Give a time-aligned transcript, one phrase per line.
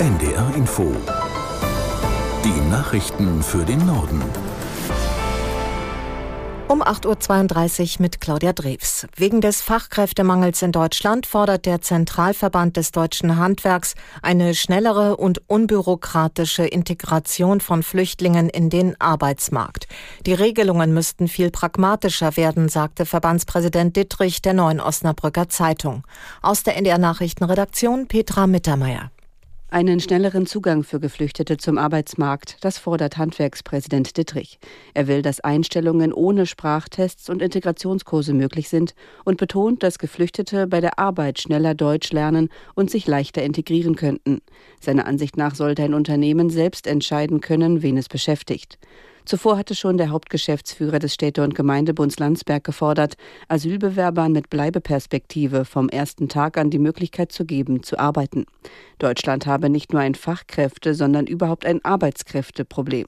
[0.00, 0.96] NDR Info.
[2.42, 4.22] Die Nachrichten für den Norden.
[6.68, 9.06] Um 8.32 Uhr mit Claudia Drews.
[9.14, 16.64] Wegen des Fachkräftemangels in Deutschland fordert der Zentralverband des deutschen Handwerks eine schnellere und unbürokratische
[16.64, 19.86] Integration von Flüchtlingen in den Arbeitsmarkt.
[20.24, 26.04] Die Regelungen müssten viel pragmatischer werden, sagte Verbandspräsident Dittrich der Neuen Osnabrücker Zeitung.
[26.40, 29.10] Aus der NDR Nachrichtenredaktion Petra Mittermeier.
[29.72, 34.58] Einen schnelleren Zugang für Geflüchtete zum Arbeitsmarkt, das fordert Handwerkspräsident Dittrich.
[34.94, 40.80] Er will, dass Einstellungen ohne Sprachtests und Integrationskurse möglich sind und betont, dass Geflüchtete bei
[40.80, 44.40] der Arbeit schneller Deutsch lernen und sich leichter integrieren könnten.
[44.80, 48.76] Seiner Ansicht nach sollte ein Unternehmen selbst entscheiden können, wen es beschäftigt.
[49.24, 53.16] Zuvor hatte schon der Hauptgeschäftsführer des Städte- und Gemeindebunds Landsberg gefordert,
[53.48, 58.46] Asylbewerbern mit Bleibeperspektive vom ersten Tag an die Möglichkeit zu geben, zu arbeiten.
[58.98, 63.06] Deutschland habe nicht nur ein Fachkräfte, sondern überhaupt ein Arbeitskräfteproblem.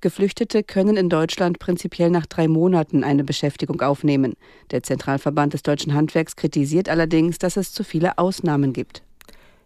[0.00, 4.32] Geflüchtete können in Deutschland prinzipiell nach drei Monaten eine Beschäftigung aufnehmen.
[4.70, 9.02] Der Zentralverband des deutschen Handwerks kritisiert allerdings, dass es zu viele Ausnahmen gibt.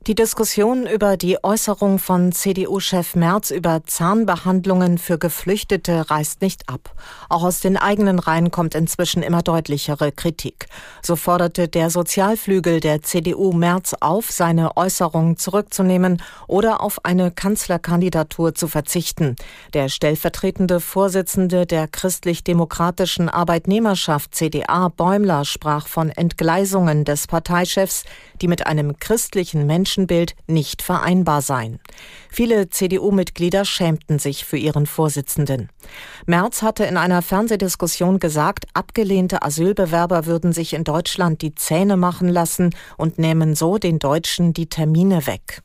[0.07, 6.95] Die Diskussion über die Äußerung von CDU-Chef Merz über Zahnbehandlungen für Geflüchtete reißt nicht ab.
[7.31, 10.67] Auch aus den eigenen Reihen kommt inzwischen immer deutlichere Kritik.
[11.01, 18.55] So forderte der Sozialflügel der CDU Merz auf, seine Äußerungen zurückzunehmen oder auf eine Kanzlerkandidatur
[18.55, 19.37] zu verzichten.
[19.73, 28.05] Der stellvertretende Vorsitzende der christlich-demokratischen Arbeitnehmerschaft CDA Bäumler sprach von Entgleisungen des Parteichefs,
[28.43, 31.79] die mit einem christlichen Menschen Menschenbild nicht vereinbar seien.
[32.29, 35.69] Viele CDU-Mitglieder schämten sich für ihren Vorsitzenden.
[36.27, 42.29] Merz hatte in einer Fernsehdiskussion gesagt, abgelehnte Asylbewerber würden sich in Deutschland die Zähne machen
[42.29, 45.63] lassen und nehmen so den Deutschen die Termine weg.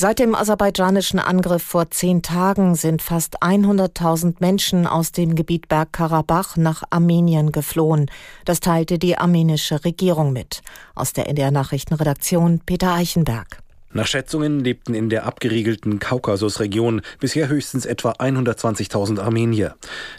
[0.00, 6.56] Seit dem aserbaidschanischen Angriff vor zehn Tagen sind fast 100.000 Menschen aus dem Gebiet Bergkarabach
[6.56, 8.08] nach Armenien geflohen.
[8.44, 10.60] Das teilte die armenische Regierung mit.
[10.94, 13.60] Aus der NDR Nachrichtenredaktion Peter Eichenberg.
[13.90, 19.76] Nach Schätzungen lebten in der abgeriegelten Kaukasusregion bisher höchstens etwa 120.000 Armenier.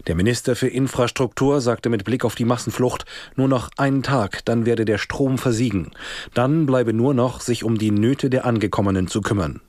[0.08, 3.06] Der Minister für Infrastruktur sagte mit Blick auf die Massenflucht,
[3.36, 5.92] nur noch einen Tag, dann werde der Strom versiegen.
[6.34, 9.62] Dann bleibe nur noch, sich um die Nöte der Angekommenen zu kümmern.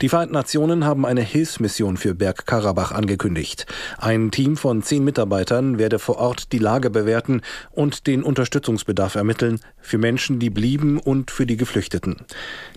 [0.00, 3.66] Die Vereinten Nationen haben eine Hilfsmission für Bergkarabach angekündigt.
[3.98, 9.60] Ein Team von zehn Mitarbeitern werde vor Ort die Lage bewerten und den Unterstützungsbedarf ermitteln
[9.80, 12.16] für Menschen, die blieben und für die Geflüchteten.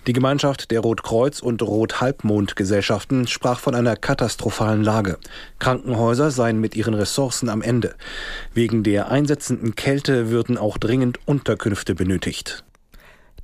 [0.06, 5.18] Die Gemeinschaft der Rotkreuz- und Rothalbmond-Gesellschaften sprach von einer katastrophalen Lage.
[5.58, 7.96] Krankenhäuser seien mit ihren Ressourcen am Ende.
[8.54, 12.64] Wegen der einsetzenden Kälte würden auch dringend Unterkünfte benötigt.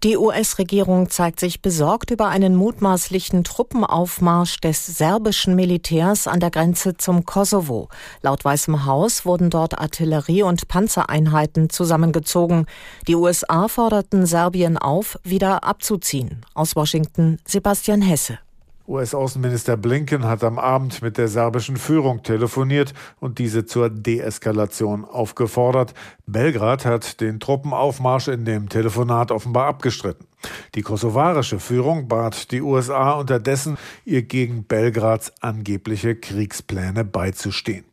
[0.02, 6.96] Die US-Regierung zeigt sich besorgt über einen mutmaßlichen Truppenaufmarsch des serbischen Militärs an der Grenze
[6.96, 7.88] zum Kosovo.
[8.20, 12.66] Laut Weißem Haus wurden dort Artillerie- und Panzereinheiten zusammengezogen.
[13.06, 16.44] Die USA forderten Serbien auf, wieder abzuziehen.
[16.54, 18.38] Aus Washington Sebastian Hesse.
[18.86, 25.94] US-Außenminister Blinken hat am Abend mit der serbischen Führung telefoniert und diese zur Deeskalation aufgefordert.
[26.26, 30.26] Belgrad hat den Truppenaufmarsch in dem Telefonat offenbar abgestritten.
[30.74, 37.86] Die kosovarische Führung bat die USA unterdessen, ihr gegen Belgrads angebliche Kriegspläne beizustehen.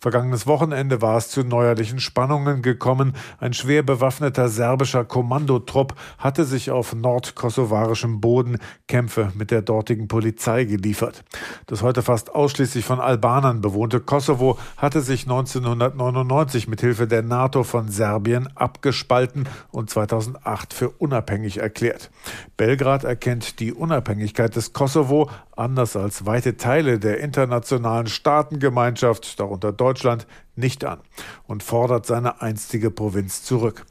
[0.00, 3.14] Vergangenes Wochenende war es zu neuerlichen Spannungen gekommen.
[3.38, 8.58] Ein schwer bewaffneter serbischer Kommandotrupp hatte sich auf nordkosovarischem Boden
[8.88, 11.24] Kämpfe mit der dortigen Polizei geliefert.
[11.66, 17.64] Das heute fast ausschließlich von Albanern bewohnte Kosovo hatte sich 1999 mit Hilfe der NATO
[17.64, 22.10] von Serbien abgespalten und 2008 für unabhängig erklärt.
[22.56, 30.26] Belgrad erkennt die Unabhängigkeit des Kosovo anders als weite Teile der internationalen Staatengemeinschaft, darunter Deutschland,
[30.56, 31.00] nicht an
[31.46, 33.86] und fordert seine einstige Provinz zurück.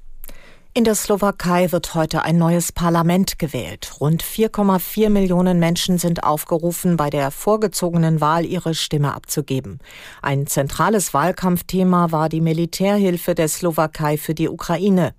[0.75, 3.91] In der Slowakei wird heute ein neues Parlament gewählt.
[4.01, 9.77] Rund 4,4 Millionen Menschen sind aufgerufen, bei der vorgezogenen Wahl ihre Stimme abzugeben.
[10.23, 15.13] Ein zentrales Wahlkampfthema war die Militärhilfe der Slowakei für die Ukraine.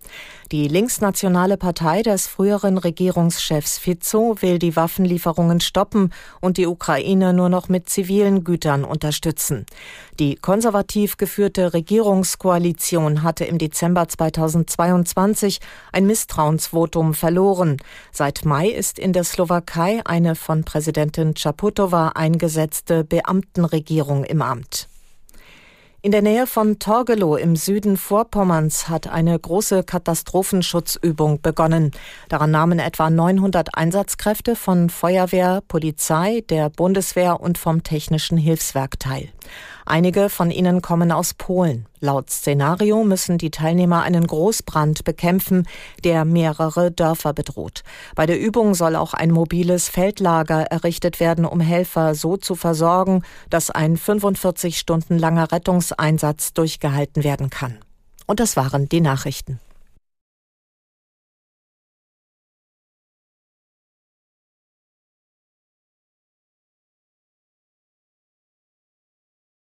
[0.50, 7.48] Die linksnationale Partei des früheren Regierungschefs Fico will die Waffenlieferungen stoppen und die Ukraine nur
[7.48, 9.66] noch mit zivilen Gütern unterstützen.
[10.18, 15.43] Die konservativ geführte Regierungskoalition hatte im Dezember 2022
[15.92, 17.76] ein Misstrauensvotum verloren.
[18.12, 24.88] Seit Mai ist in der Slowakei eine von Präsidentin Chaputova eingesetzte Beamtenregierung im Amt.
[26.04, 31.92] In der Nähe von Torgelow im Süden Vorpommerns hat eine große Katastrophenschutzübung begonnen.
[32.28, 39.30] Daran nahmen etwa 900 Einsatzkräfte von Feuerwehr, Polizei, der Bundeswehr und vom Technischen Hilfswerk teil.
[39.86, 41.86] Einige von ihnen kommen aus Polen.
[42.00, 45.66] Laut Szenario müssen die Teilnehmer einen Großbrand bekämpfen,
[46.04, 47.82] der mehrere Dörfer bedroht.
[48.14, 53.22] Bei der Übung soll auch ein mobiles Feldlager errichtet werden, um Helfer so zu versorgen,
[53.50, 57.78] dass ein 45 Stunden langer Rettungseinsatz durchgehalten werden kann.
[58.26, 59.60] Und das waren die Nachrichten.